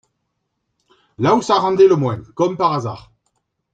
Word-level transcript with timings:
là 1.19 1.35
où 1.35 1.43
ça 1.43 1.59
rendait 1.59 1.87
le 1.87 1.95
moins, 1.95 2.23
comme 2.33 2.57
par 2.57 2.73
hasard. 2.73 3.11